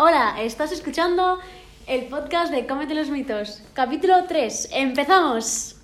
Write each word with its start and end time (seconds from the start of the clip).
Hola, 0.00 0.36
estás 0.40 0.70
escuchando 0.70 1.40
el 1.88 2.04
podcast 2.04 2.52
de 2.52 2.68
Cómete 2.68 2.94
los 2.94 3.10
mitos. 3.10 3.62
Capítulo 3.72 4.26
3. 4.28 4.68
¡Empezamos! 4.70 5.74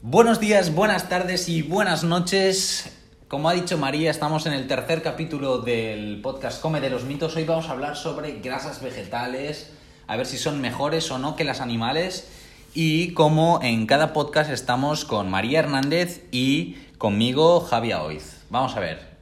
Buenos 0.00 0.40
días, 0.40 0.74
buenas 0.74 1.10
tardes 1.10 1.50
y 1.50 1.60
buenas 1.60 2.02
noches. 2.02 2.96
Como 3.28 3.50
ha 3.50 3.52
dicho 3.52 3.76
María, 3.76 4.10
estamos 4.10 4.46
en 4.46 4.54
el 4.54 4.66
tercer 4.66 5.02
capítulo 5.02 5.58
del 5.58 6.22
podcast 6.22 6.62
Come 6.62 6.80
de 6.80 6.88
los 6.88 7.04
mitos. 7.04 7.36
Hoy 7.36 7.44
vamos 7.44 7.68
a 7.68 7.72
hablar 7.72 7.96
sobre 7.98 8.40
grasas 8.40 8.82
vegetales, 8.82 9.74
a 10.06 10.16
ver 10.16 10.24
si 10.24 10.38
son 10.38 10.62
mejores 10.62 11.10
o 11.10 11.18
no 11.18 11.36
que 11.36 11.44
las 11.44 11.60
animales. 11.60 12.26
Y 12.72 13.12
como 13.12 13.60
en 13.62 13.86
cada 13.86 14.14
podcast 14.14 14.50
estamos 14.50 15.04
con 15.04 15.30
María 15.30 15.58
Hernández 15.58 16.22
y 16.30 16.76
conmigo 16.98 17.60
Javi 17.60 17.92
Oiz. 17.92 18.44
Vamos 18.50 18.76
a 18.76 18.80
ver, 18.80 19.16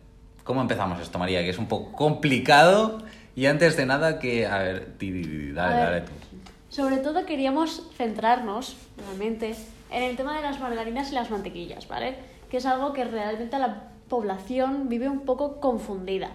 ¿cómo 0.45 0.63
empezamos 0.63 1.01
esto, 1.01 1.19
María? 1.19 1.43
Que 1.43 1.51
es 1.51 1.59
un 1.59 1.69
poco 1.69 1.93
complicado. 1.93 2.99
Y 3.37 3.47
antes 3.47 3.77
de 3.77 3.87
nada, 3.87 4.19
que. 4.19 4.47
A 4.47 4.59
ver, 4.59 4.97
dale, 4.99 5.55
dale 5.55 6.01
tú. 6.01 6.13
Sobre 6.71 6.97
todo 6.99 7.25
queríamos 7.27 7.91
centrarnos, 7.97 8.77
realmente, 8.97 9.55
en 9.91 10.03
el 10.03 10.17
tema 10.17 10.37
de 10.37 10.43
las 10.43 10.59
margarinas 10.59 11.13
y 11.13 11.15
las 11.15 11.31
mantequillas, 11.31 11.87
¿vale? 11.87 12.17
Que 12.51 12.57
es 12.57 12.67
algo 12.67 12.93
que 12.93 13.05
realmente 13.05 13.59
la 13.59 13.85
población 14.09 14.89
vive 14.89 15.09
un 15.09 15.21
poco 15.21 15.61
confundida. 15.61 16.33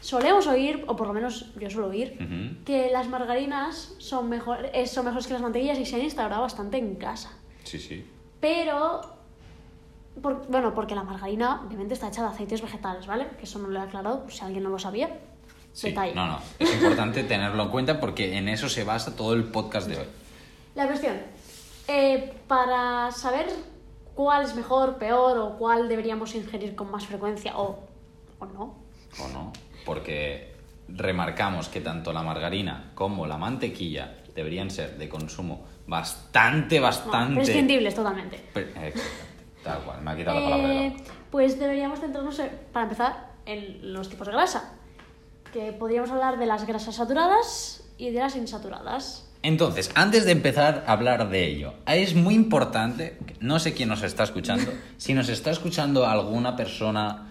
Solemos 0.00 0.46
oír, 0.46 0.84
o 0.86 0.96
por 0.96 1.08
lo 1.08 1.12
menos 1.12 1.52
yo 1.58 1.68
suelo 1.70 1.88
oír, 1.88 2.16
que 2.64 2.90
las 2.92 3.08
margarinas 3.08 3.94
son, 3.98 4.28
mejor, 4.28 4.70
eh, 4.72 4.86
son 4.86 5.04
mejores 5.04 5.26
que 5.26 5.32
las 5.32 5.42
mantequillas 5.42 5.78
y 5.78 5.84
se 5.84 5.96
han 5.96 6.02
instaurado 6.02 6.42
bastante 6.42 6.78
en 6.78 6.94
casa. 6.94 7.32
Sí, 7.64 7.78
sí. 7.78 8.06
Pero, 8.40 9.17
por- 10.22 10.46
bueno, 10.48 10.74
porque 10.74 10.94
la 10.94 11.02
margarina 11.02 11.62
obviamente 11.66 11.94
está 11.94 12.08
hecha 12.08 12.22
de 12.22 12.28
aceites 12.28 12.62
vegetales, 12.62 13.06
¿vale? 13.06 13.26
Que 13.38 13.44
eso 13.44 13.58
no 13.58 13.68
lo 13.68 13.78
he 13.78 13.82
aclarado, 13.82 14.22
por 14.22 14.32
si 14.32 14.44
alguien 14.44 14.64
no 14.64 14.70
lo 14.70 14.78
sabía. 14.78 15.08
Sí, 15.72 15.88
Detalle. 15.90 16.14
no, 16.14 16.26
no. 16.26 16.38
Es 16.58 16.72
importante 16.74 17.24
tenerlo 17.24 17.62
en 17.64 17.68
cuenta 17.70 18.00
porque 18.00 18.36
en 18.36 18.48
eso 18.48 18.68
se 18.68 18.84
basa 18.84 19.14
todo 19.16 19.34
el 19.34 19.44
podcast 19.44 19.88
de 19.88 19.98
hoy. 19.98 20.06
La 20.74 20.86
cuestión, 20.86 21.16
eh, 21.88 22.32
para 22.46 23.10
saber 23.12 23.46
cuál 24.14 24.44
es 24.44 24.54
mejor, 24.54 24.96
peor 24.98 25.38
o 25.38 25.56
cuál 25.58 25.88
deberíamos 25.88 26.34
ingerir 26.34 26.74
con 26.74 26.90
más 26.90 27.06
frecuencia 27.06 27.56
o, 27.58 27.78
o 28.38 28.46
no, 28.46 28.74
¿O 29.24 29.28
no? 29.32 29.52
Porque 29.84 30.54
remarcamos 30.88 31.68
que 31.68 31.80
tanto 31.80 32.12
la 32.12 32.22
margarina 32.22 32.90
como 32.94 33.26
la 33.26 33.36
mantequilla 33.38 34.16
deberían 34.34 34.70
ser 34.70 34.96
de 34.98 35.08
consumo 35.08 35.64
bastante, 35.86 36.76
no, 36.76 36.82
bastante... 36.82 37.34
prescindibles 37.36 37.94
totalmente. 37.94 38.36
Exactamente. 38.54 39.00
Tal 39.64 39.80
cual, 39.82 40.00
me 40.02 40.10
ha 40.12 40.16
quitado 40.16 40.38
la 40.40 40.44
palabra 40.44 40.68
de 40.68 40.74
la 40.74 40.82
Eh, 40.86 40.94
boca. 40.98 41.12
pues 41.30 41.58
deberíamos 41.58 42.00
centrarnos, 42.00 42.38
en- 42.38 42.50
para 42.72 42.84
empezar, 42.84 43.32
en 43.46 43.92
los 43.92 44.08
tipos 44.08 44.26
de 44.26 44.32
grasa. 44.34 44.74
Que 45.52 45.72
podríamos 45.72 46.10
hablar 46.10 46.38
de 46.38 46.46
las 46.46 46.66
grasas 46.66 46.94
saturadas 46.96 47.82
y 47.96 48.10
de 48.10 48.18
las 48.20 48.36
insaturadas. 48.36 49.24
Entonces, 49.42 49.90
antes 49.94 50.24
de 50.24 50.32
empezar 50.32 50.84
a 50.86 50.92
hablar 50.92 51.28
de 51.30 51.44
ello, 51.46 51.72
es 51.86 52.14
muy 52.14 52.34
importante, 52.34 53.18
no 53.40 53.58
sé 53.60 53.72
quién 53.72 53.88
nos 53.88 54.02
está 54.02 54.24
escuchando, 54.24 54.70
si 54.98 55.14
nos 55.14 55.28
está 55.28 55.50
escuchando 55.50 56.06
alguna 56.06 56.56
persona 56.56 57.24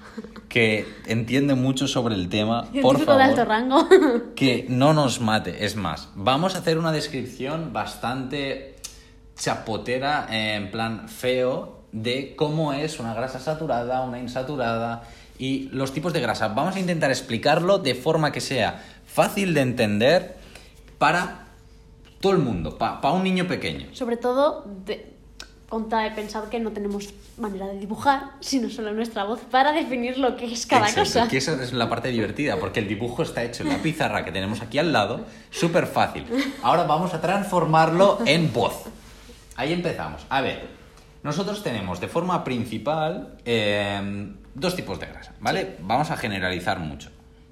que 0.50 0.88
entiende 1.06 1.54
mucho 1.54 1.88
sobre 1.88 2.16
el 2.16 2.28
tema, 2.30 2.64
por 2.82 2.96
Científico 2.98 3.16
de 3.18 3.24
alto 3.24 3.36
favor, 3.46 3.48
rango. 3.50 3.88
que 4.36 4.66
no 4.70 4.94
nos 4.94 5.20
mate. 5.22 5.66
Es 5.66 5.76
más, 5.76 6.10
vamos 6.16 6.56
a 6.56 6.60
hacer 6.60 6.78
una 6.78 6.92
descripción 6.92 7.72
bastante 7.74 8.78
chapotera, 9.38 10.28
en 10.32 10.72
plan 10.72 11.08
feo, 11.10 11.77
de 11.92 12.36
cómo 12.36 12.74
es 12.74 13.00
una 13.00 13.14
grasa 13.14 13.40
saturada, 13.40 14.02
una 14.02 14.20
insaturada 14.20 15.04
y 15.40 15.70
los 15.72 15.94
tipos 15.94 16.14
de 16.14 16.22
grasa. 16.22 16.50
Vamos 16.50 16.76
a 16.76 16.80
intentar 16.80 17.12
explicarlo 17.12 17.78
de 17.78 17.96
forma 17.96 18.32
que 18.32 18.42
sea 18.42 18.84
fácil 19.06 19.54
de 19.54 19.62
entender 19.62 20.38
para 20.98 21.48
todo 22.20 22.34
el 22.34 22.40
mundo, 22.40 22.78
para 22.78 23.12
un 23.12 23.24
niño 23.24 23.48
pequeño. 23.48 23.88
Sobre 23.94 24.18
todo, 24.18 24.66
de, 24.86 25.18
conta 25.70 26.06
he 26.08 26.12
pensado 26.12 26.50
que 26.50 26.60
no 26.60 26.72
tenemos 26.72 27.14
manera 27.38 27.68
de 27.68 27.80
dibujar, 27.80 28.32
sino 28.40 28.70
solo 28.70 28.94
nuestra 28.94 29.26
voz 29.26 29.42
para 29.52 29.72
definir 29.72 30.18
lo 30.18 30.36
que 30.36 30.52
es 30.52 30.66
cada 30.66 30.88
Exacto, 30.88 31.02
cosa. 31.02 31.28
Que 31.28 31.38
esa 31.38 31.62
es 31.62 31.74
la 31.74 31.90
parte 31.90 32.10
divertida, 32.10 32.58
porque 32.58 32.80
el 32.80 32.88
dibujo 32.88 33.24
está 33.24 33.44
hecho 33.44 33.64
en 33.64 33.70
la 33.70 33.78
pizarra 33.78 34.26
que 34.26 34.32
tenemos 34.32 34.62
aquí 34.62 34.80
al 34.80 34.94
lado, 34.94 35.26
súper 35.52 35.86
fácil. 35.86 36.26
Ahora 36.64 36.84
vamos 36.84 37.14
a 37.14 37.22
transformarlo 37.22 38.20
en 38.26 38.52
voz. 38.54 38.86
Ahí 39.56 39.74
empezamos. 39.74 40.26
A 40.30 40.42
ver, 40.42 40.77
nosotros 41.28 41.62
tenemos 41.62 42.00
de 42.00 42.08
forma 42.08 42.46
principal 42.46 43.36
eh, 43.44 44.34
dos 44.56 44.78
tipos 44.78 44.98
de 44.98 45.08
grasa, 45.08 45.34
¿vale? 45.42 45.76
Vamos 45.82 46.10
a 46.10 46.16
generalizar 46.16 46.80
mucho. 46.80 47.10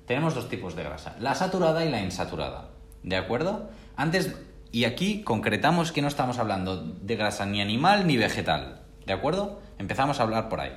Tenemos 0.07 0.33
dos 0.33 0.47
tipos 0.47 0.77
de 0.77 0.83
grasa, 0.83 1.17
la 1.19 1.35
saturada 1.35 1.83
y 1.83 1.91
la 1.91 1.99
insaturada, 1.99 2.69
¿de 3.03 3.17
acuerdo? 3.17 3.69
Antes, 3.97 4.33
y 4.71 4.85
aquí 4.85 5.23
concretamos 5.23 5.91
que 5.91 6.01
no 6.01 6.07
estamos 6.07 6.39
hablando 6.39 6.77
de 6.77 7.17
grasa 7.17 7.45
ni 7.45 7.59
animal 7.59 8.07
ni 8.07 8.15
vegetal, 8.15 8.79
¿de 9.05 9.11
acuerdo? 9.11 9.59
Empezamos 9.77 10.21
a 10.21 10.23
hablar 10.23 10.47
por 10.47 10.61
ahí. 10.61 10.71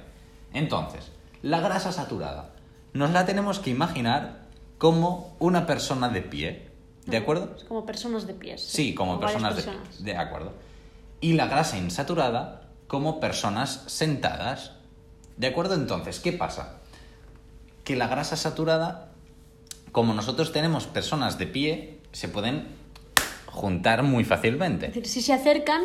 Entonces, 0.52 1.12
la 1.40 1.60
grasa 1.60 1.92
saturada, 1.92 2.50
nos 2.94 3.12
la 3.12 3.24
tenemos 3.26 3.60
que 3.60 3.70
imaginar 3.70 4.40
como 4.76 5.36
una 5.38 5.66
persona 5.66 6.08
de 6.08 6.22
pie, 6.22 6.68
¿de 7.06 7.16
acuerdo? 7.16 7.54
Como 7.68 7.86
personas 7.86 8.26
de 8.26 8.34
pies. 8.34 8.60
Sí, 8.60 8.92
como 8.92 9.18
varias 9.18 9.34
personas 9.34 9.56
de, 9.56 9.62
personas. 9.62 10.02
de 10.02 10.16
acuerdo. 10.16 10.52
Y 11.20 11.34
la 11.34 11.46
grasa 11.46 11.78
insaturada 11.78 12.67
como 12.88 13.20
personas 13.20 13.84
sentadas. 13.86 14.72
¿De 15.36 15.46
acuerdo? 15.46 15.74
Entonces, 15.76 16.18
¿qué 16.18 16.32
pasa? 16.32 16.78
Que 17.84 17.94
la 17.94 18.08
grasa 18.08 18.36
saturada, 18.36 19.12
como 19.92 20.14
nosotros 20.14 20.52
tenemos 20.52 20.86
personas 20.86 21.38
de 21.38 21.46
pie, 21.46 22.00
se 22.12 22.28
pueden 22.28 22.66
juntar 23.46 24.02
muy 24.02 24.22
Es 24.22 24.28
fácilmente. 24.28 24.88
decir, 24.88 25.06
si 25.06 25.22
se 25.22 25.32
acercan, 25.32 25.82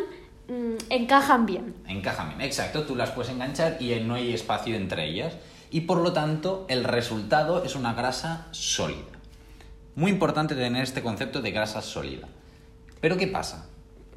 mm, 0.48 0.76
encajan 0.90 1.46
bien. 1.46 1.74
Encajan 1.86 2.30
bien, 2.30 2.40
exacto, 2.40 2.82
tú 2.82 2.96
las 2.96 3.10
puedes 3.10 3.30
enganchar 3.30 3.80
y 3.80 3.94
no 4.00 4.14
hay 4.14 4.34
espacio 4.34 4.74
entre 4.74 5.06
ellas. 5.08 5.34
Y 5.70 5.82
por 5.82 5.98
lo 5.98 6.12
tanto, 6.12 6.66
el 6.68 6.84
resultado 6.84 7.64
es 7.64 7.74
una 7.74 7.94
grasa 7.94 8.46
sólida. 8.52 9.00
Muy 9.96 10.10
importante 10.10 10.54
tener 10.54 10.82
este 10.82 11.02
concepto 11.02 11.40
de 11.42 11.50
grasa 11.52 11.82
sólida. 11.82 12.28
Pero 13.00 13.16
¿qué 13.16 13.26
pasa? 13.26 13.66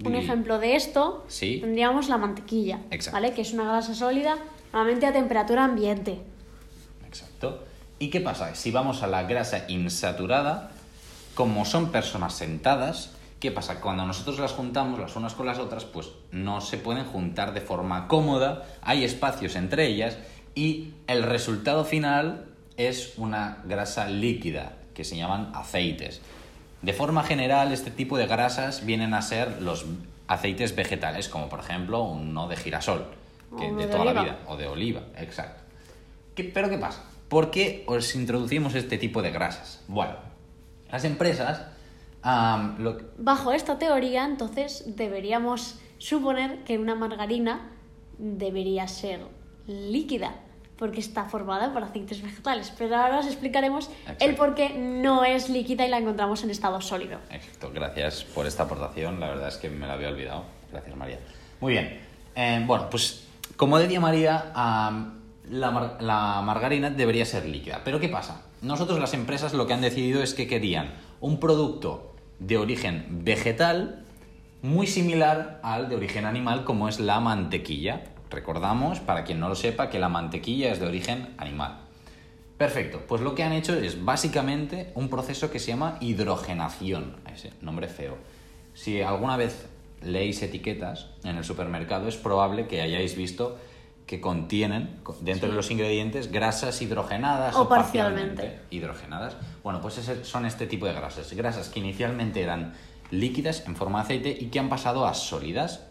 Un 0.05 0.15
ejemplo 0.15 0.59
de 0.59 0.75
esto 0.75 1.25
Sí. 1.27 1.57
tendríamos 1.61 2.07
la 2.09 2.17
mantequilla, 2.17 2.79
Exacto. 2.91 3.15
¿vale? 3.15 3.33
Que 3.33 3.41
es 3.41 3.53
una 3.53 3.63
grasa 3.63 3.95
sólida, 3.95 4.37
normalmente 4.71 5.05
a 5.07 5.13
temperatura 5.13 5.63
ambiente. 5.63 6.19
Exacto. 7.07 7.63
¿Y 7.99 8.09
qué 8.09 8.21
pasa? 8.21 8.53
Si 8.55 8.71
vamos 8.71 9.01
a 9.03 9.07
la 9.07 9.23
grasa 9.23 9.65
insaturada, 9.69 10.71
como 11.33 11.65
son 11.65 11.91
personas 11.91 12.33
sentadas, 12.33 13.11
¿qué 13.39 13.51
pasa? 13.51 13.81
Cuando 13.81 14.05
nosotros 14.05 14.39
las 14.39 14.51
juntamos 14.51 14.99
las 14.99 15.15
unas 15.15 15.33
con 15.33 15.45
las 15.47 15.57
otras, 15.59 15.85
pues 15.85 16.09
no 16.31 16.61
se 16.61 16.77
pueden 16.77 17.05
juntar 17.05 17.53
de 17.53 17.61
forma 17.61 18.07
cómoda, 18.07 18.65
hay 18.81 19.03
espacios 19.03 19.55
entre 19.55 19.87
ellas 19.87 20.17
y 20.53 20.89
el 21.07 21.23
resultado 21.23 21.85
final 21.85 22.45
es 22.77 23.13
una 23.17 23.63
grasa 23.65 24.07
líquida, 24.09 24.73
que 24.93 25.03
se 25.03 25.17
llaman 25.17 25.51
aceites. 25.55 26.21
De 26.81 26.93
forma 26.93 27.23
general, 27.23 27.71
este 27.71 27.91
tipo 27.91 28.17
de 28.17 28.27
grasas 28.27 28.85
vienen 28.85 29.13
a 29.13 29.21
ser 29.21 29.61
los 29.61 29.85
aceites 30.27 30.75
vegetales, 30.75 31.27
como 31.29 31.49
por 31.49 31.59
ejemplo 31.59 32.03
uno 32.03 32.47
de 32.47 32.55
girasol, 32.55 33.07
que 33.57 33.71
de 33.71 33.75
de 33.75 33.87
toda 33.87 34.05
la 34.05 34.13
vida, 34.23 34.39
o 34.47 34.57
de 34.57 34.67
oliva, 34.67 35.01
exacto. 35.17 35.63
¿Qué- 36.35 36.43
¿Pero 36.43 36.69
qué 36.69 36.77
pasa? 36.77 37.03
¿Por 37.29 37.49
qué 37.51 37.83
os 37.87 38.13
introducimos 38.15 38.75
este 38.75 38.97
tipo 38.97 39.21
de 39.21 39.31
grasas? 39.31 39.83
Bueno, 39.87 40.13
las 40.91 41.03
empresas... 41.03 41.61
lo- 42.77 42.97
Bajo 43.17 43.51
esta 43.53 43.79
teoría, 43.79 44.25
entonces, 44.25 44.83
deberíamos 44.95 45.79
suponer 45.97 46.63
que 46.63 46.77
una 46.77 46.93
margarina 46.95 47.71
debería 48.17 48.87
ser 48.87 49.21
líquida, 49.65 50.35
porque 50.77 50.99
está 50.99 51.25
formada 51.25 51.73
por 51.73 51.83
aceites 51.83 52.21
vegetales. 52.21 52.71
Pero 52.77 52.95
ahora 52.95 53.19
os 53.19 53.25
explicaremos 53.27 53.89
el 54.19 54.35
por 54.35 54.55
qué 54.55 54.69
no 54.69 55.23
es 55.25 55.49
líquida 55.49 55.85
y 55.85 55.89
la 55.89 55.97
encontramos 55.97 56.43
en 56.43 56.49
estado 56.51 56.79
sólido. 56.81 57.19
Exacto, 57.31 57.71
gracias 57.73 58.23
por 58.23 58.45
esta 58.45 58.63
aportación, 58.63 59.19
la 59.19 59.29
verdad 59.29 59.47
es 59.49 59.57
que 59.57 59.69
me 59.69 59.87
la 59.87 59.93
había 59.93 60.09
olvidado. 60.09 60.43
Gracias, 60.71 60.95
María. 60.95 61.19
Muy 61.59 61.73
bien, 61.73 61.99
Eh, 62.35 62.63
bueno, 62.67 62.87
pues 62.91 63.25
como 63.55 63.79
decía 63.79 63.99
María, 63.99 64.51
am, 64.53 65.19
la, 65.49 65.71
mar- 65.71 65.97
la 66.01 66.41
margarina 66.43 66.91
debería 66.91 67.25
ser 67.25 67.45
líquida. 67.47 67.81
Pero 67.83 67.99
¿qué 67.99 68.09
pasa? 68.09 68.43
Nosotros 68.61 68.99
las 68.99 69.13
empresas 69.15 69.53
lo 69.53 69.65
que 69.65 69.73
han 69.73 69.81
decidido 69.81 70.21
es 70.21 70.33
que 70.35 70.47
querían 70.47 70.91
un 71.19 71.39
producto 71.39 72.13
de 72.37 72.57
origen 72.57 73.07
vegetal 73.23 74.03
muy 74.61 74.85
similar 74.85 75.59
al 75.63 75.89
de 75.89 75.95
origen 75.95 76.25
animal 76.25 76.63
como 76.63 76.87
es 76.89 76.99
la 76.99 77.19
mantequilla. 77.19 78.01
Recordamos, 78.29 78.99
para 78.99 79.23
quien 79.23 79.39
no 79.39 79.49
lo 79.49 79.55
sepa, 79.55 79.89
que 79.89 79.99
la 79.99 80.09
mantequilla 80.09 80.71
es 80.71 80.79
de 80.79 80.87
origen 80.87 81.33
animal. 81.37 81.79
Perfecto, 82.57 83.01
pues 83.07 83.21
lo 83.21 83.35
que 83.35 83.43
han 83.43 83.53
hecho 83.53 83.75
es 83.75 84.03
básicamente 84.03 84.91
un 84.95 85.09
proceso 85.09 85.51
que 85.51 85.59
se 85.59 85.67
llama 85.67 85.97
hidrogenación, 86.01 87.17
ese 87.33 87.51
nombre 87.61 87.87
feo. 87.87 88.17
Si 88.73 89.01
alguna 89.01 89.37
vez 89.37 89.67
leéis 90.01 90.41
etiquetas 90.41 91.07
en 91.23 91.37
el 91.37 91.43
supermercado, 91.43 92.07
es 92.07 92.15
probable 92.15 92.67
que 92.67 92.81
hayáis 92.81 93.15
visto 93.15 93.57
que 94.07 94.19
contienen 94.21 94.99
co- 95.03 95.15
dentro 95.21 95.47
Sí. 95.47 95.51
de 95.51 95.55
los 95.55 95.69
ingredientes 95.71 96.31
grasas 96.31 96.81
hidrogenadas 96.81 97.55
O 97.55 97.67
parcialmente. 97.67 98.59
hidrogenadas. 98.71 99.35
Bueno, 99.63 99.81
pues 99.81 99.99
son 100.23 100.45
este 100.45 100.65
tipo 100.65 100.85
de 100.85 100.93
grasas. 100.93 101.31
Grasas 101.33 101.69
que 101.69 101.79
inicialmente 101.79 102.41
eran 102.41 102.73
líquidas 103.11 103.65
en 103.67 103.75
forma 103.75 103.99
de 103.99 104.03
aceite 104.03 104.37
y 104.39 104.45
que 104.47 104.59
han 104.59 104.69
pasado 104.69 105.05
a 105.05 105.13
sólidas. 105.13 105.85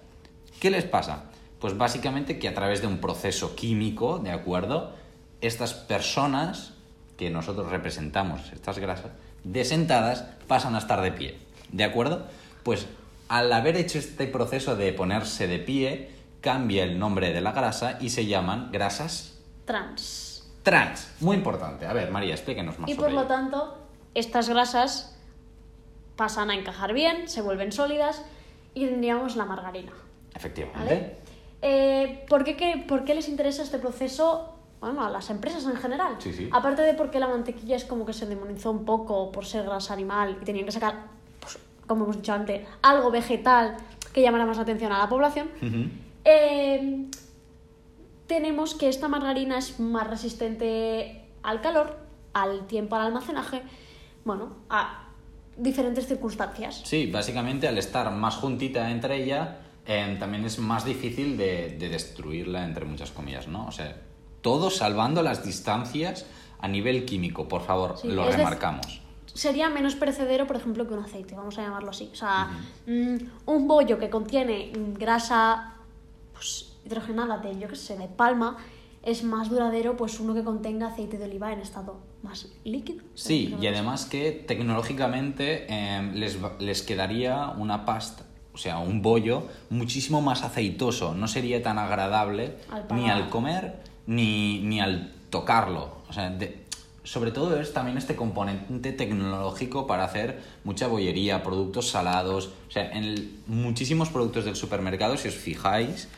¿Qué 0.61 0.71
les 0.71 0.85
pasa? 0.85 1.25
Pues 1.61 1.77
básicamente 1.77 2.39
que 2.39 2.49
a 2.49 2.55
través 2.55 2.81
de 2.81 2.87
un 2.87 2.99
proceso 2.99 3.57
químico, 3.57 4.19
¿de 4.19 4.31
acuerdo? 4.31 4.93
Estas 5.41 5.75
personas 5.75 6.75
que 7.17 7.31
nosotros 7.31 7.71
representamos, 7.71 8.53
estas 8.53 8.79
grasas, 8.79 9.13
desentadas, 9.45 10.25
pasan 10.47 10.75
a 10.75 10.79
estar 10.79 11.01
de 11.01 11.13
pie. 11.13 11.39
¿De 11.73 11.85
acuerdo? 11.85 12.27
Pues 12.63 12.87
al 13.29 13.53
haber 13.53 13.77
hecho 13.77 13.99
este 13.99 14.27
proceso 14.27 14.77
de 14.77 14.93
ponerse 14.93 15.47
de 15.49 15.59
pie, 15.59 16.11
cambia 16.41 16.85
el 16.85 16.99
nombre 16.99 17.33
de 17.33 17.41
la 17.41 17.53
grasa 17.53 17.99
y 18.01 18.11
se 18.11 18.27
llaman 18.27 18.71
grasas 18.71 19.41
Trans. 19.65 20.49
trans. 20.63 21.13
Muy 21.21 21.37
importante. 21.37 21.87
A 21.87 21.93
ver, 21.93 22.11
María, 22.11 22.35
explíquenos 22.35 22.79
más 22.79 22.89
Y 22.89 22.95
sobre 22.95 23.13
por 23.13 23.23
lo 23.23 23.27
tanto, 23.27 23.79
estas 24.15 24.49
grasas 24.49 25.17
pasan 26.17 26.51
a 26.51 26.55
encajar 26.55 26.93
bien, 26.93 27.29
se 27.29 27.41
vuelven 27.41 27.73
sólidas 27.73 28.23
y 28.75 28.87
tendríamos 28.87 29.37
la 29.37 29.45
margarina. 29.45 29.93
Efectivamente. 30.35 30.95
¿Vale? 30.95 31.17
Eh, 31.63 32.25
¿por, 32.29 32.45
qué, 32.45 32.57
qué- 32.57 32.85
por 32.87 33.05
qué 33.05 33.15
les 33.15 33.29
interesa 33.29 33.63
este 33.63 33.79
proceso? 33.79 34.53
Bueno, 34.81 35.03
a 35.05 35.11
las 35.11 35.31
empresas 35.31 35.65
en 35.65 35.77
general. 35.77 36.17
Sí, 36.19 36.33
sí. 36.33 36.49
Aparte 36.53 36.83
de 36.83 36.95
porque 36.95 37.19
la 37.19 37.27
mantequilla 37.29 37.77
es 37.77 37.85
como 37.85 38.05
que 38.05 38.13
se 38.13 38.27
demonizó 38.27 38.71
un 38.71 38.85
poco 38.85 39.33
por 39.33 39.47
ser 39.47 39.65
grasa 39.65 39.95
animal 39.95 40.39
y 40.41 40.45
tenían 40.45 40.67
que 40.67 40.73
sacar, 40.73 41.07
pues, 41.41 41.59
como 41.87 42.05
hemos 42.05 42.17
dicho 42.17 42.33
antes, 42.35 42.67
algo 42.83 43.11
vegetal 43.11 43.77
que 44.13 44.21
llamara 44.23 44.45
más 44.47 44.57
la 44.59 44.65
atención 44.65 44.93
a 44.93 44.99
la 44.99 45.09
población. 45.09 45.49
Eh, 46.25 47.07
tenemos 48.27 48.75
que 48.75 48.89
esta 48.89 49.09
margarina 49.09 49.59
es 49.59 49.79
más 49.81 50.07
resistente 50.09 51.25
al 51.43 51.61
calor, 51.61 51.97
al 52.35 52.67
tiempo, 52.67 52.97
al 52.97 53.07
almacenaje, 53.07 53.63
bueno, 54.25 54.51
a 54.69 55.09
diferentes 55.57 56.07
circunstancias. 56.07 56.83
Sí, 56.85 57.11
básicamente 57.11 57.67
al 57.69 57.79
estar 57.79 58.11
más 58.11 58.37
juntita 58.37 58.91
entre 58.91 59.23
ella, 59.23 59.59
eh, 59.87 60.17
también 60.19 60.45
es 60.45 60.59
más 60.59 60.85
difícil 60.85 61.37
de, 61.37 61.77
de 61.79 61.89
destruirla, 61.89 62.65
entre 62.65 62.85
muchas 62.85 63.11
comillas, 63.11 63.49
¿no? 63.49 63.67
O 63.67 63.73
sea, 63.73 64.03
todo 64.43 64.71
salvando 64.71 65.23
las 65.23 65.45
distancias 65.45 66.27
a 66.59 66.69
nivel 66.69 67.05
químico, 67.05 67.49
por 67.49 67.63
favor, 67.63 67.97
Sí, 67.99 68.09
lo 68.09 68.31
remarcamos. 68.31 69.01
Sería 69.27 69.69
menos 69.69 69.95
perecedero, 69.95 70.47
por 70.47 70.57
ejemplo, 70.57 70.87
que 70.89 70.95
un 70.95 71.05
aceite, 71.05 71.35
vamos 71.35 71.59
a 71.59 71.63
llamarlo 71.63 71.91
así. 71.91 72.09
O 72.13 72.17
sea, 72.17 72.51
mm, 72.87 73.17
un 73.47 73.69
bollo 73.69 73.99
que 73.99 74.09
contiene 74.09 74.73
grasa 74.99 75.75
pues, 76.33 76.79
hidrogenada 76.85 77.39
de, 77.39 77.59
yo 77.59 77.69
qué 77.69 77.77
sé, 77.77 77.97
de 77.99 78.09
palma, 78.09 78.57
es 79.03 79.23
más 79.23 79.51
duradero 79.51 79.97
pues 79.97 80.19
uno 80.19 80.35
que 80.35 80.43
contenga 80.43 80.89
aceite 80.89 81.17
de 81.17 81.27
oliva 81.27 81.53
en 81.53 81.61
estado 81.61 82.01
más 82.23 82.49
líquido. 82.65 83.05
Sí, 83.15 83.55
y 83.61 83.67
además 83.67 84.07
que 84.07 84.33
tecnológicamente 84.33 85.67
eh, 85.69 86.11
les, 86.15 86.39
les 86.59 86.83
quedaría 86.83 87.51
una 87.51 87.85
pasta, 87.85 88.25
o 88.57 88.59
sea, 88.59 88.79
un 88.79 89.03
bollo 89.03 89.47
muchísimo 89.69 90.23
más 90.23 90.43
aceitoso. 90.43 91.15
No 91.15 91.29
sería 91.29 91.63
tan 91.63 91.79
agradable 91.79 92.55
Al 92.71 92.87
ni 92.97 93.11
al 93.11 93.29
comer 93.29 93.75
ni, 94.07 94.61
ni 94.61 94.81
al 94.81 95.13
tocarlo. 95.29 95.99
O 96.09 96.13
sea, 96.15 96.31
de- 96.31 96.65
sobre 97.05 97.33
todo 97.33 97.61
es 97.61 97.75
también 97.75 97.99
este 97.99 98.17
componente 98.17 98.93
tecnológico 98.93 99.87
para 99.87 100.05
hacer 100.05 100.41
mucha 100.65 100.87
bollería, 100.87 101.43
productos 101.43 101.91
salados. 101.91 102.47
O 102.67 102.71
sea, 102.71 102.91
en 102.93 103.05
el- 103.05 103.31
muchísimos 103.47 104.09
productos 104.09 104.47
del 104.47 104.57
supermercado, 104.57 105.19
si 105.19 105.29
os 105.29 105.35
fijáis, 105.35 106.09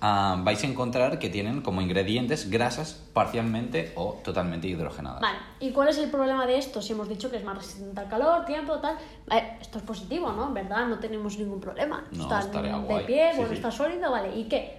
ah, 0.00 0.36
vais 0.44 0.62
a 0.64 0.66
encontrar 0.66 1.18
que 1.18 1.28
tienen 1.28 1.60
como 1.62 1.80
ingredientes 1.80 2.48
grasas 2.50 2.94
parcialmente 3.12 3.92
o 3.96 4.14
totalmente 4.24 4.66
hidrogenadas. 4.68 5.20
Vale, 5.20 5.38
¿y 5.60 5.70
cuál 5.72 5.88
es 5.88 5.98
el 5.98 6.10
problema 6.10 6.46
de 6.46 6.58
esto? 6.58 6.80
Si 6.82 6.92
hemos 6.92 7.08
dicho 7.08 7.30
que 7.30 7.36
es 7.36 7.44
más 7.44 7.56
resistente 7.58 8.00
al 8.00 8.08
calor, 8.08 8.44
tiempo, 8.44 8.78
tal. 8.78 8.96
Vale, 9.26 9.58
esto 9.60 9.78
es 9.78 9.84
positivo, 9.84 10.32
¿no? 10.32 10.48
En 10.48 10.54
verdad 10.54 10.86
no 10.86 10.98
tenemos 10.98 11.38
ningún 11.38 11.60
problema. 11.60 12.04
No, 12.12 12.22
está 12.24 12.40
estaría 12.40 12.76
de 12.78 12.84
guay. 12.84 13.06
pie, 13.06 13.30
Sí, 13.32 13.36
bueno, 13.36 13.50
sí. 13.50 13.56
está 13.56 13.70
sólido, 13.70 14.10
vale. 14.10 14.36
¿Y 14.36 14.44
qué? 14.44 14.78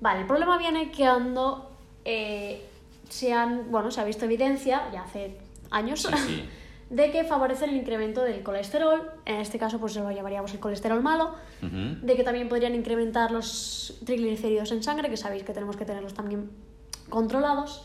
Vale, 0.00 0.20
el 0.20 0.26
problema 0.26 0.58
viene 0.58 0.90
que 0.90 1.04
ando. 1.04 1.70
eh, 2.04 2.64
se 3.08 3.32
han, 3.32 3.70
bueno, 3.70 3.90
se 3.90 4.00
ha 4.00 4.04
visto 4.04 4.26
evidencia, 4.26 4.90
ya 4.92 5.02
hace 5.02 5.38
años, 5.70 6.02
Sí, 6.02 6.08
sí. 6.26 6.48
de 6.90 7.10
que 7.10 7.24
favorece 7.24 7.66
el 7.66 7.76
incremento 7.76 8.22
del 8.22 8.42
colesterol. 8.42 9.10
En 9.26 9.36
este 9.40 9.58
caso, 9.58 9.78
pues 9.78 9.94
lo 9.96 10.10
llamaríamos 10.10 10.52
el 10.52 10.60
colesterol 10.60 11.02
malo. 11.02 11.34
De 11.60 12.16
que 12.16 12.24
también 12.24 12.48
podrían 12.48 12.74
incrementar 12.74 13.30
los 13.30 13.98
triglicéridos 14.04 14.72
en 14.72 14.82
sangre, 14.82 15.10
que 15.10 15.16
sabéis 15.16 15.42
que 15.42 15.52
tenemos 15.52 15.76
que 15.76 15.84
tenerlos 15.84 16.14
también 16.14 16.50
controlados. 17.10 17.82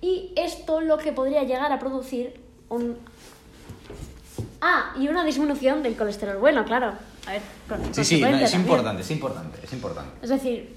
Y 0.00 0.32
esto 0.36 0.80
lo 0.80 0.96
que 0.98 1.12
podría 1.12 1.44
llegar 1.44 1.70
a 1.72 1.78
producir 1.78 2.40
un... 2.70 2.96
Ah, 4.62 4.94
y 4.98 5.08
una 5.08 5.24
disminución 5.24 5.82
del 5.82 5.96
colesterol 5.96 6.38
bueno, 6.38 6.64
claro. 6.64 6.94
A 7.26 7.32
ver, 7.32 7.42
con 7.68 7.94
Sí, 7.94 8.04
sí, 8.04 8.20
no, 8.20 8.28
es 8.28 8.50
también. 8.50 8.60
importante, 8.62 9.02
es 9.02 9.10
importante, 9.10 9.58
es 9.62 9.72
importante. 9.72 10.10
Es 10.22 10.30
decir, 10.30 10.74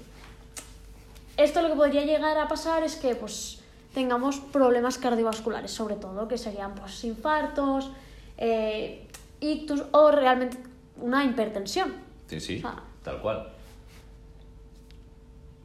esto 1.36 1.62
lo 1.62 1.68
que 1.68 1.74
podría 1.76 2.04
llegar 2.04 2.36
a 2.36 2.46
pasar 2.48 2.82
es 2.82 2.96
que 2.96 3.14
pues 3.14 3.60
tengamos 3.94 4.40
problemas 4.40 4.98
cardiovasculares, 4.98 5.70
sobre 5.70 5.94
todo, 5.94 6.28
que 6.28 6.36
serían 6.36 6.74
pues 6.74 7.02
infartos, 7.04 7.90
eh, 8.36 9.06
ictus 9.40 9.84
o 9.92 10.10
realmente 10.10 10.58
una 11.00 11.24
hipertensión. 11.24 11.94
Sí, 12.26 12.40
sí, 12.40 12.62
tal 13.02 13.20
cual. 13.20 13.48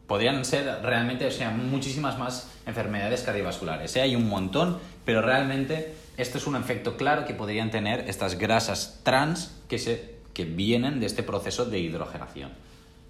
Podrían 0.08 0.44
ser 0.46 0.82
realmente, 0.82 1.28
o 1.28 1.32
sea, 1.32 1.52
muchísimas 1.52 2.18
más 2.18 2.50
enfermedades 2.66 3.22
cardiovasculares. 3.24 3.96
¿eh? 3.96 4.02
Hay 4.02 4.16
un 4.16 4.28
montón, 4.28 4.80
pero 5.06 5.22
realmente 5.22 5.94
esto 6.18 6.38
es 6.38 6.48
un 6.48 6.56
efecto 6.56 6.98
claro 6.98 7.26
que 7.26 7.34
podrían 7.34 7.70
tener 7.72 8.10
estas 8.10 8.38
grasas 8.38 9.02
trans 9.04 9.56
que, 9.68 9.78
se, 9.78 10.18
que 10.34 10.46
vienen 10.46 11.00
de 11.00 11.06
este 11.06 11.24
proceso 11.24 11.66
de 11.66 11.80
hidrogenación. 11.80 12.52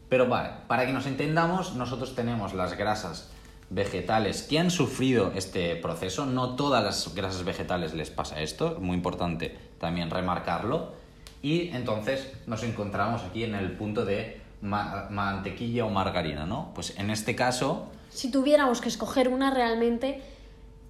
Pero 0.10 0.28
vale, 0.28 0.50
para 0.68 0.86
que 0.86 0.92
nos 0.92 1.06
entendamos, 1.06 1.76
nosotros 1.76 2.16
tenemos 2.16 2.54
las 2.54 2.78
grasas 2.78 3.30
vegetales 3.70 4.44
que 4.44 4.60
han 4.60 4.72
sufrido 4.72 5.32
este 5.36 5.76
proceso. 5.76 6.26
No 6.26 6.56
todas 6.56 6.84
las 6.84 7.14
grasas 7.16 7.44
vegetales 7.44 7.94
les 7.94 8.10
pasa 8.10 8.42
esto, 8.42 8.78
muy 8.80 8.96
importante 8.96 9.56
también 9.80 10.10
remarcarlo. 10.10 10.94
Y 11.42 11.70
entonces 11.70 12.32
nos 12.48 12.64
encontramos 12.64 13.22
aquí 13.24 13.44
en 13.44 13.56
el 13.56 13.72
punto 13.74 14.04
de 14.06 14.42
ma- 14.62 15.08
mantequilla 15.10 15.86
o 15.86 15.90
margarina, 15.90 16.46
¿no? 16.46 16.72
Pues 16.76 16.98
en 16.98 17.10
este 17.12 17.36
caso, 17.36 17.90
Si 18.10 18.32
tuviéramos 18.32 18.82
que 18.82 18.90
escoger 18.90 19.30
una 19.30 19.52
realmente, 19.52 20.22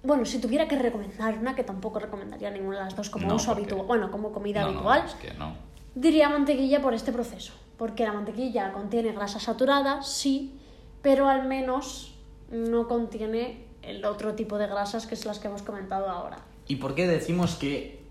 bueno, 0.02 0.24
si 0.24 0.40
tuviera 0.40 0.66
que 0.66 0.76
recomendar 0.78 1.38
una, 1.38 1.54
que 1.54 1.62
tampoco 1.62 1.98
recomendaría 2.00 2.50
ninguna 2.50 2.78
de 2.78 2.84
las 2.86 2.96
dos 2.96 3.10
como 3.10 3.28
No, 3.28 3.34
uso 3.36 3.48
porque- 3.48 3.62
habitual, 3.64 3.86
bueno, 3.86 4.10
como 4.10 4.32
comida 4.32 4.62
no, 4.62 4.68
no, 4.72 4.72
habitual, 4.90 5.04
es 5.06 5.14
que 5.16 5.34
no. 5.38 5.52
diría 5.94 6.30
mantequilla 6.30 6.80
por 6.80 6.94
este 6.94 7.12
proceso, 7.12 7.52
porque 7.76 8.04
la 8.04 8.12
mantequilla 8.14 8.72
contiene 8.72 9.12
grasa 9.12 9.38
saturada, 9.38 10.02
sí, 10.02 10.58
pero 11.02 11.28
al 11.28 11.46
menos 11.46 12.09
no 12.50 12.88
contiene 12.88 13.64
el 13.82 14.04
otro 14.04 14.34
tipo 14.34 14.58
de 14.58 14.66
grasas 14.66 15.06
que 15.06 15.14
es 15.14 15.24
las 15.24 15.38
que 15.38 15.48
hemos 15.48 15.62
comentado 15.62 16.08
ahora. 16.08 16.38
¿Y 16.66 16.76
por 16.76 16.94
qué 16.94 17.06
decimos 17.06 17.56
que, 17.56 18.02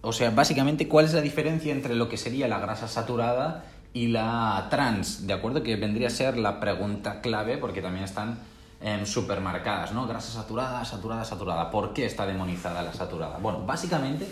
o 0.00 0.12
sea, 0.12 0.30
básicamente, 0.30 0.88
cuál 0.88 1.06
es 1.06 1.14
la 1.14 1.20
diferencia 1.20 1.72
entre 1.72 1.94
lo 1.94 2.08
que 2.08 2.16
sería 2.16 2.48
la 2.48 2.58
grasa 2.58 2.88
saturada 2.88 3.64
y 3.92 4.08
la 4.08 4.66
trans? 4.70 5.26
¿De 5.26 5.32
acuerdo? 5.32 5.62
Que 5.62 5.76
vendría 5.76 6.08
a 6.08 6.10
ser 6.10 6.36
la 6.36 6.60
pregunta 6.60 7.20
clave, 7.20 7.58
porque 7.58 7.80
también 7.80 8.04
están 8.04 8.38
em, 8.80 9.06
supermarcadas, 9.06 9.92
¿no? 9.92 10.06
Grasa 10.06 10.32
saturada, 10.32 10.84
saturada, 10.84 11.24
saturada. 11.24 11.70
¿Por 11.70 11.92
qué 11.94 12.04
está 12.04 12.26
demonizada 12.26 12.82
la 12.82 12.92
saturada? 12.92 13.38
Bueno, 13.38 13.64
básicamente 13.64 14.26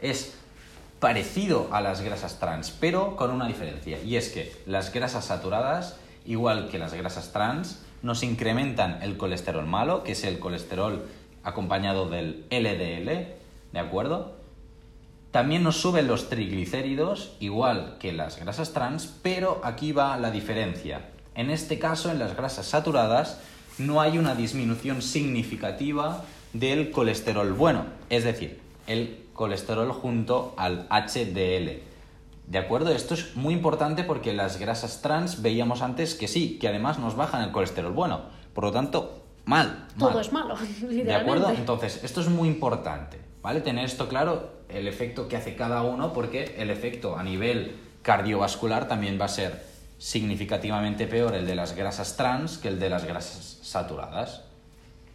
es 0.00 0.34
parecido 0.98 1.68
a 1.72 1.80
las 1.80 2.00
grasas 2.00 2.38
trans, 2.38 2.70
pero 2.70 3.16
con 3.16 3.30
una 3.30 3.46
diferencia. 3.46 4.00
Y 4.02 4.16
es 4.16 4.28
que 4.28 4.52
las 4.66 4.92
grasas 4.92 5.24
saturadas, 5.24 5.96
igual 6.26 6.68
que 6.68 6.78
las 6.78 6.94
grasas 6.94 7.32
trans, 7.32 7.80
nos 8.02 8.22
incrementan 8.22 9.02
el 9.02 9.16
colesterol 9.16 9.66
malo, 9.66 10.02
que 10.02 10.12
es 10.12 10.24
el 10.24 10.38
colesterol 10.38 11.06
acompañado 11.44 12.08
del 12.08 12.44
LDL, 12.50 13.08
¿de 13.72 13.78
acuerdo? 13.78 14.36
También 15.30 15.62
nos 15.62 15.76
suben 15.78 16.08
los 16.08 16.28
triglicéridos, 16.28 17.36
igual 17.40 17.96
que 17.98 18.12
las 18.12 18.38
grasas 18.38 18.72
trans, 18.72 19.06
pero 19.22 19.60
aquí 19.64 19.92
va 19.92 20.18
la 20.18 20.30
diferencia. 20.30 21.08
En 21.34 21.50
este 21.50 21.78
caso, 21.78 22.10
en 22.10 22.18
las 22.18 22.36
grasas 22.36 22.66
saturadas, 22.66 23.40
no 23.78 24.00
hay 24.00 24.18
una 24.18 24.34
disminución 24.34 25.00
significativa 25.00 26.24
del 26.52 26.90
colesterol 26.90 27.52
bueno, 27.54 27.86
es 28.10 28.24
decir, 28.24 28.60
el 28.86 29.24
colesterol 29.32 29.90
junto 29.92 30.54
al 30.58 30.86
HDL. 30.90 31.91
¿De 32.46 32.58
acuerdo? 32.58 32.90
Esto 32.90 33.14
es 33.14 33.36
muy 33.36 33.54
importante 33.54 34.04
porque 34.04 34.32
las 34.32 34.58
grasas 34.58 35.00
trans 35.00 35.42
veíamos 35.42 35.82
antes 35.82 36.14
que 36.14 36.28
sí, 36.28 36.58
que 36.58 36.68
además 36.68 36.98
nos 36.98 37.16
bajan 37.16 37.42
el 37.42 37.52
colesterol 37.52 37.92
bueno. 37.92 38.22
Por 38.52 38.64
lo 38.64 38.72
tanto, 38.72 39.22
mal. 39.44 39.86
Todo 39.98 40.10
mal. 40.10 40.20
es 40.20 40.32
malo, 40.32 40.54
literalmente. 40.60 41.04
¿De 41.04 41.14
acuerdo? 41.14 41.50
Entonces, 41.50 42.02
esto 42.04 42.20
es 42.20 42.28
muy 42.28 42.48
importante, 42.48 43.18
¿vale? 43.42 43.60
Tener 43.60 43.84
esto 43.84 44.08
claro, 44.08 44.50
el 44.68 44.88
efecto 44.88 45.28
que 45.28 45.36
hace 45.36 45.56
cada 45.56 45.82
uno, 45.82 46.12
porque 46.12 46.56
el 46.58 46.70
efecto 46.70 47.16
a 47.16 47.22
nivel 47.22 47.76
cardiovascular 48.02 48.88
también 48.88 49.18
va 49.20 49.26
a 49.26 49.28
ser 49.28 49.64
significativamente 49.98 51.06
peor 51.06 51.34
el 51.34 51.46
de 51.46 51.54
las 51.54 51.76
grasas 51.76 52.16
trans 52.16 52.58
que 52.58 52.68
el 52.68 52.80
de 52.80 52.90
las 52.90 53.04
grasas 53.04 53.60
saturadas. 53.62 54.42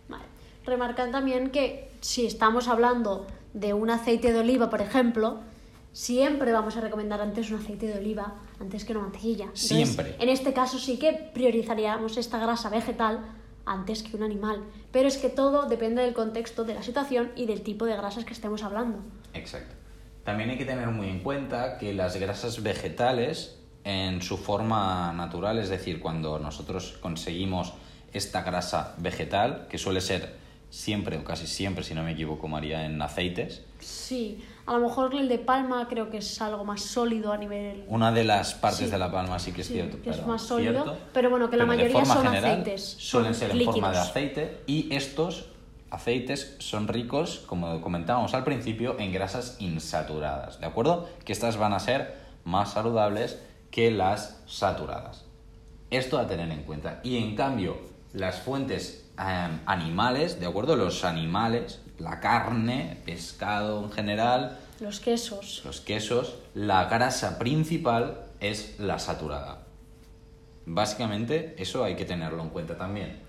Vale. 0.07 0.23
Remarcar 0.65 1.11
también 1.11 1.49
que 1.49 1.91
si 1.99 2.25
estamos 2.25 2.69
hablando 2.69 3.27
de 3.53 3.73
un 3.73 3.89
aceite 3.89 4.31
de 4.31 4.39
oliva, 4.39 4.69
por 4.69 4.81
ejemplo, 4.81 5.41
siempre 5.91 6.51
vamos 6.51 6.77
a 6.77 6.81
recomendar 6.81 7.21
antes 7.21 7.49
un 7.51 7.59
aceite 7.59 7.87
de 7.87 7.97
oliva 7.97 8.35
antes 8.59 8.85
que 8.85 8.93
una 8.93 9.03
mantequilla. 9.03 9.45
Entonces, 9.45 9.67
Siempre. 9.67 10.15
En 10.19 10.29
este 10.29 10.53
caso 10.53 10.79
sí 10.79 10.97
que 10.97 11.13
priorizaríamos 11.33 12.17
esta 12.17 12.39
grasa 12.39 12.69
vegetal 12.69 13.19
antes 13.65 14.03
que 14.03 14.15
un 14.15 14.23
animal. 14.23 14.63
Pero 14.91 15.07
es 15.07 15.17
que 15.17 15.29
todo 15.29 15.67
depende 15.67 16.01
del 16.01 16.13
contexto, 16.13 16.63
de 16.63 16.73
la 16.73 16.83
situación 16.83 17.31
y 17.35 17.45
del 17.45 17.61
tipo 17.61 17.85
de 17.85 17.95
grasas 17.95 18.25
que 18.25 18.33
estemos 18.33 18.63
hablando. 18.63 18.99
Exacto. 19.33 19.75
También 20.23 20.49
hay 20.49 20.57
que 20.57 20.65
tener 20.65 20.87
muy 20.87 21.09
en 21.09 21.19
cuenta 21.19 21.77
que 21.77 21.93
las 21.93 22.17
grasas 22.17 22.61
vegetales, 22.63 23.59
en 23.83 24.21
su 24.21 24.37
forma 24.37 25.13
natural, 25.13 25.59
es 25.59 25.69
decir, 25.69 25.99
cuando 25.99 26.39
nosotros 26.39 26.97
conseguimos 27.01 27.73
esta 28.13 28.41
grasa 28.41 28.95
vegetal, 28.97 29.67
que 29.69 29.77
suele 29.77 30.01
ser 30.01 30.35
siempre 30.69 31.17
o 31.17 31.23
casi 31.23 31.47
siempre, 31.47 31.83
si 31.83 31.93
no 31.93 32.03
me 32.03 32.11
equivoco, 32.11 32.47
María, 32.47 32.85
en 32.85 33.01
aceites, 33.01 33.63
Sí, 33.79 34.43
a 34.67 34.73
lo 34.73 34.79
mejor 34.79 35.15
el 35.15 35.27
de 35.29 35.39
palma 35.39 35.87
creo 35.87 36.09
que 36.09 36.17
es 36.17 36.41
algo 36.41 36.63
más 36.65 36.81
sólido 36.81 37.31
a 37.33 37.37
nivel... 37.37 37.85
una 37.87 38.11
de 38.11 38.23
las 38.23 38.53
partes 38.53 38.79
Sí. 38.79 38.91
de 38.91 38.97
la 38.99 39.11
palma 39.11 39.39
sí 39.39 39.51
que 39.53 39.61
es 39.61 39.67
Sí, 39.67 39.73
cierto. 39.73 40.01
que 40.01 40.09
es 40.11 40.17
pero 40.17 40.27
más 40.27 40.41
sólido, 40.41 40.83
cierto. 40.83 40.97
pero 41.13 41.29
bueno, 41.29 41.49
que 41.49 41.57
la 41.57 41.65
mayoría 41.65 42.05
son 42.05 42.17
general, 42.25 42.45
aceites, 42.61 42.95
Suelen 42.99 43.33
ser 43.33 43.51
en 43.51 43.65
forma 43.65 43.91
de 43.91 43.97
aceite 43.97 44.61
y 44.67 44.93
estos 44.93 45.45
aceites 45.89 46.57
son 46.59 46.87
ricos, 46.87 47.43
como 47.47 47.79
comentábamos 47.81 48.33
al 48.33 48.43
principio, 48.43 48.97
en 48.99 49.13
grasas 49.13 49.55
insaturadas, 49.59 50.59
¿de 50.59 50.65
acuerdo? 50.65 51.07
Que 51.23 51.31
estas 51.31 51.57
van 51.57 51.73
a 51.73 51.79
ser 51.79 52.15
más 52.43 52.73
saludables 52.73 53.39
que 53.71 53.89
las 53.91 54.41
saturadas. 54.47 55.25
Esto 55.89 56.17
a 56.19 56.27
tener 56.27 56.51
en 56.51 56.63
cuenta. 56.63 56.99
Y 57.03 57.17
en 57.17 57.35
cambio, 57.37 57.77
las 58.13 58.39
fuentes 58.39 59.09
eh, 59.17 59.47
animales, 59.65 60.39
¿de 60.41 60.45
acuerdo? 60.45 60.75
Los 60.75 61.05
animales, 61.05 61.81
la 61.99 62.19
carne, 62.19 62.97
pescado 63.05 63.83
en 63.83 63.91
general, 63.91 64.59
Los 64.79 64.99
quesos. 64.99 65.61
los 65.65 65.81
quesos, 65.81 66.35
la 66.53 66.85
grasa 66.85 67.39
principal 67.39 68.25
es 68.39 68.79
la 68.79 68.99
saturada. 68.99 69.63
Básicamente, 70.65 71.55
eso 71.57 71.83
hay 71.83 71.95
que 71.95 72.05
tenerlo 72.05 72.43
en 72.43 72.49
cuenta 72.49 72.77
también. 72.77 73.19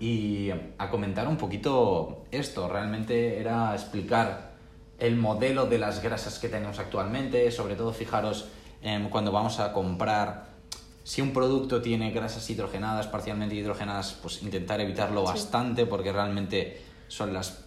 Y 0.00 0.50
a 0.78 0.90
comentar 0.90 1.28
un 1.28 1.36
poquito 1.36 2.24
esto, 2.30 2.68
realmente 2.68 3.38
era 3.40 3.74
explicar 3.74 4.52
el 4.98 5.16
modelo 5.16 5.66
de 5.66 5.78
las 5.78 6.02
grasas 6.02 6.38
que 6.38 6.48
tenemos 6.48 6.78
actualmente, 6.78 7.50
sobre 7.50 7.76
todo 7.76 7.92
fijaros 7.92 8.46
em, 8.82 9.08
cuando 9.10 9.32
vamos 9.32 9.60
a 9.60 9.72
comprar, 9.72 10.48
si 11.04 11.20
un 11.20 11.32
producto 11.32 11.80
tiene 11.80 12.10
grasas 12.10 12.48
hidrogenadas, 12.50 13.06
parcialmente 13.06 13.54
hidrogenadas, 13.54 14.12
pues 14.20 14.42
intentar 14.42 14.80
evitarlo 14.80 15.22
bastante 15.22 15.86
porque 15.86 16.12
realmente 16.12 16.80
son 17.08 17.32
las 17.32 17.64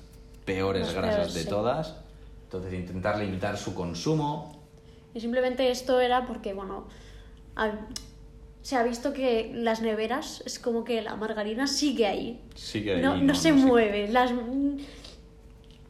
peores 0.54 0.94
grasas 0.94 1.16
peores, 1.16 1.34
de 1.34 1.44
sí. 1.44 1.50
todas. 1.50 1.96
Entonces 2.44 2.74
intentar 2.74 3.18
limitar 3.20 3.58
su 3.58 3.74
consumo. 3.74 4.60
Y 5.14 5.20
simplemente 5.22 5.70
esto 5.72 6.00
era 6.00 6.26
porque, 6.26 6.54
bueno, 6.54 6.88
ha- 7.56 7.72
se 8.62 8.76
ha 8.76 8.84
visto 8.84 9.12
que 9.14 9.52
las 9.54 9.82
neveras 9.82 10.44
es 10.46 10.60
como 10.60 10.84
que 10.84 11.02
la 11.02 11.16
margarina 11.16 11.66
sigue 11.68 12.06
ahí. 12.08 12.42
Sigue 12.56 12.96
ahí, 12.96 13.02
no, 13.02 13.16
no- 13.18 13.24
no 13.24 13.36
se 13.36 13.52
no 13.52 13.58
mueve. 13.68 14.08
Las, 14.10 14.32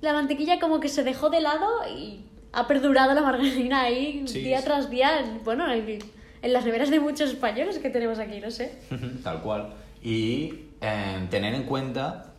la 0.01 0.13
mantequilla 0.13 0.60
como 0.60 0.80
que 0.80 0.89
se 0.89 1.03
dejó 1.03 1.30
de 1.30 1.41
lado 1.41 1.68
y 1.89 2.25
ha 2.53 2.68
perdurado 2.68 3.13
la 3.13 3.22
margarina 3.22 3.82
ahí 3.82 4.24
Sí, 4.27 4.39
día 4.41 4.60
sí. 4.60 4.65
tras 4.65 4.89
día. 4.89 5.39
Bueno, 5.44 5.72
en, 5.72 6.00
en 6.41 6.53
las 6.53 6.65
neveras 6.65 6.89
de 6.89 7.00
muchos 7.00 7.30
españoles 7.32 7.77
que 7.80 7.89
tenemos 7.89 8.20
aquí, 8.20 8.39
no 8.39 8.51
sé. 8.51 8.80
Tal 9.24 9.41
cual. 9.41 9.74
Y 10.03 10.65
eh, 10.82 11.27
tener 11.30 11.53
en 11.53 11.63
cuenta, 11.63 12.34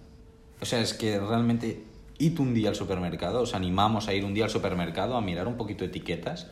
o 0.61 0.65
sea, 0.65 0.81
es 0.81 0.95
que 0.95 1.19
realmente 1.21 1.85
id 2.23 2.39
un 2.39 2.55
día 2.55 2.69
al 2.69 2.75
supermercado, 2.77 3.43
os 3.43 3.55
animamos 3.55 4.09
a 4.09 4.15
ir 4.15 4.25
un 4.25 4.35
día 4.35 4.45
al 4.45 4.51
supermercado 4.51 5.17
a 5.17 5.21
mirar 5.21 5.49
un 5.49 5.57
poquito 5.57 5.85
etiquetas, 5.85 6.47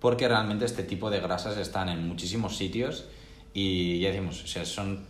porque 0.00 0.28
realmente 0.28 0.64
este 0.64 0.82
tipo 0.84 1.10
de 1.10 1.20
grasas 1.20 1.56
están 1.56 1.88
en 1.88 2.06
muchísimos 2.06 2.56
sitios 2.56 3.06
y 3.52 3.98
ya 4.00 4.10
decimos, 4.10 4.44
o 4.44 4.46
sea, 4.46 4.64
son 4.64 5.06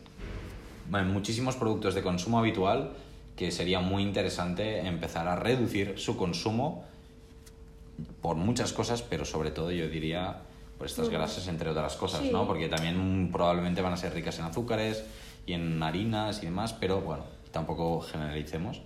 bueno, 0.89 1.13
muchísimos 1.13 1.57
productos 1.57 1.95
de 1.95 2.03
consumo 2.03 2.39
habitual 2.39 2.93
que 3.37 3.51
sería 3.51 3.81
muy 3.81 4.03
interesante 4.03 4.87
empezar 4.87 5.29
a 5.29 5.37
reducir 5.37 5.99
su 5.99 6.17
consumo 6.17 6.85
por 8.23 8.37
muchas 8.37 8.73
cosas, 8.73 9.03
pero 9.03 9.25
sobre 9.25 9.51
todo 9.51 9.71
yo 9.71 9.89
diría 9.89 10.43
por 10.79 10.87
estas 10.87 11.09
grasas, 11.09 11.49
entre 11.49 11.71
otras 11.71 11.97
cosas, 11.97 12.21
Sí. 12.23 12.31
¿no? 12.31 12.47
Porque 12.47 12.69
también 12.69 13.31
probablemente 13.33 13.83
van 13.83 13.93
a 13.93 13.97
ser 13.97 14.15
ricas 14.15 14.39
en 14.39 14.47
azúcares 14.47 15.05
y 15.47 15.53
en 15.53 15.83
harinas 15.83 16.43
y 16.43 16.47
demás, 16.47 16.73
pero 16.73 17.01
bueno, 17.01 17.25
tampoco 17.51 18.01
generalicemos, 18.01 18.81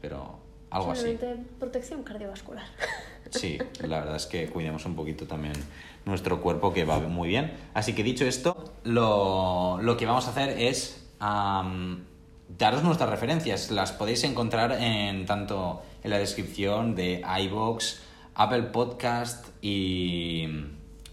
pero 0.00 0.38
algo 0.70 0.92
así. 0.92 1.08
Simplemente 1.08 1.44
protección 1.58 2.02
cardiovascular. 2.02 2.66
Sí, 3.30 3.58
la 3.86 3.98
verdad 3.98 4.16
es 4.16 4.24
que 4.24 4.48
cuidemos 4.48 4.86
un 4.86 4.96
poquito 4.96 5.26
también 5.26 5.52
nuestro 6.06 6.40
cuerpo, 6.40 6.72
que 6.72 6.84
va 6.84 6.98
muy 6.98 7.28
bien. 7.28 7.52
Así 7.74 7.94
que 7.94 8.02
dicho 8.02 8.24
esto, 8.24 8.72
lo, 8.84 9.78
lo 9.82 9.96
que 9.98 10.06
vamos 10.06 10.26
a 10.28 10.30
hacer 10.30 10.58
es 10.58 11.06
am, 11.18 12.04
daros 12.56 12.82
nuestras 12.82 13.10
referencias. 13.10 13.70
Las 13.70 13.92
podéis 13.92 14.24
encontrar 14.24 14.72
en 14.72 15.26
tanto 15.26 15.82
en 16.02 16.10
la 16.10 16.18
descripción 16.18 16.94
de 16.94 17.22
iBox, 17.42 18.00
Apple 18.34 18.62
Podcast 18.62 19.48
y 19.60 20.48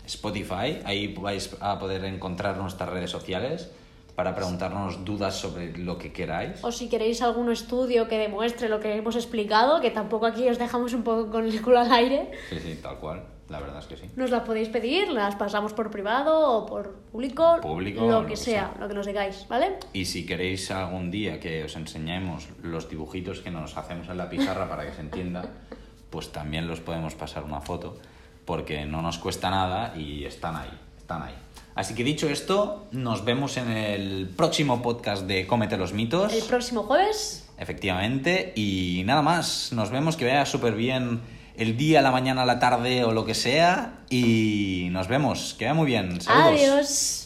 Spotify. 0.06 0.80
Ahí 0.86 1.14
vais 1.14 1.56
a 1.60 1.80
poder 1.80 2.06
encontrar 2.06 2.58
nuestras 2.58 2.90
redes 2.90 3.12
sociales 3.12 3.72
para 4.16 4.34
preguntarnos 4.34 5.04
dudas 5.04 5.36
sobre 5.36 5.78
lo 5.78 5.98
que 5.98 6.14
queráis. 6.14 6.64
O 6.64 6.72
si 6.72 6.88
queréis 6.90 7.22
algún 7.22 7.52
estudio 7.52 8.08
que 8.08 8.18
demuestre 8.18 8.70
lo 8.70 8.80
que 8.80 8.96
hemos 8.96 9.16
explicado, 9.16 9.82
que 9.82 9.92
tampoco 9.92 10.26
aquí 10.26 10.48
os 10.50 10.58
dejamos 10.58 10.94
un 10.94 11.04
poco 11.04 11.30
con 11.30 11.46
el 11.46 11.62
culo 11.62 11.80
al 11.80 11.92
aire, 11.92 12.32
Sí, 12.50 12.60
sí, 12.60 12.80
tal 12.82 12.98
cual. 12.98 13.24
La 13.48 13.60
verdad 13.60 13.78
es 13.78 13.86
que 13.86 13.96
sí. 13.96 14.10
nos 14.16 14.32
las 14.32 14.42
podéis 14.42 14.70
pedir, 14.70 15.10
las 15.10 15.36
pasamos 15.36 15.72
por 15.74 15.92
privado 15.92 16.50
o 16.50 16.66
por 16.66 16.94
público, 17.12 17.58
Público, 17.62 18.04
lo 18.10 18.26
que 18.26 18.36
sea, 18.36 18.72
sea. 18.72 18.82
lo 18.82 18.88
que 18.88 18.96
nos 18.96 19.06
digáis, 19.06 19.46
¿vale? 19.48 19.78
Y 19.94 20.06
si 20.06 20.26
queréis 20.26 20.72
algún 20.72 21.12
día 21.12 21.40
que 21.40 21.64
os 21.64 21.76
enseñemos 21.76 22.48
los 22.64 22.90
dibujitos 22.90 23.42
que 23.42 23.52
nos 23.52 23.78
hacemos 23.78 24.10
en 24.10 24.18
la 24.18 24.30
pizarra 24.32 24.68
para 24.68 24.84
que 24.88 24.94
se 24.94 25.02
entienda, 25.02 25.46
pues 26.10 26.32
también 26.32 26.68
los 26.68 26.80
podemos 26.80 27.14
pasar 27.14 27.44
una 27.44 27.62
foto, 27.62 28.00
porque 28.46 28.86
no 28.88 29.04
nos 29.04 29.20
cuesta 29.20 29.52
nada 29.52 29.94
y 29.96 30.26
están 30.26 30.56
ahí, 30.56 30.72
están 30.98 31.22
ahí. 31.22 31.36
Así 31.76 31.94
que 31.94 32.06
dicho 32.06 32.30
esto, 32.30 32.88
nos 32.92 33.26
vemos 33.26 33.58
en 33.58 33.70
el 33.70 34.30
próximo 34.30 34.82
podcast 34.82 35.24
de 35.24 35.46
Cómete 35.46 35.76
los 35.78 35.92
mitos. 35.92 36.34
El 36.34 36.44
próximo 36.44 36.84
jueves, 36.84 37.46
Efectivamente, 37.58 38.52
y 38.56 39.04
nada 39.06 39.22
más, 39.22 39.72
nos 39.72 39.90
vemos, 39.90 40.18
que 40.18 40.26
vaya 40.26 40.46
súper 40.46 40.76
bien 40.76 41.22
el 41.56 41.78
día, 41.78 42.02
la 42.02 42.12
mañana, 42.12 42.46
la 42.46 42.60
tarde 42.60 43.06
o 43.06 43.14
lo 43.14 43.26
que 43.26 43.34
sea, 43.34 44.00
y 44.10 44.90
nos 44.92 45.08
vemos, 45.08 45.56
que 45.58 45.66
vaya 45.66 45.74
muy 45.74 45.86
bien. 45.86 46.20
Saludos. 46.20 46.62
adiós. 46.62 47.25